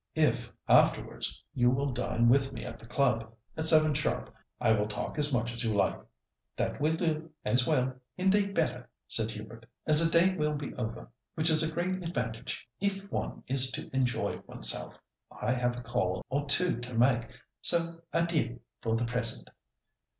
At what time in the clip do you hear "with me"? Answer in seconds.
2.27-2.65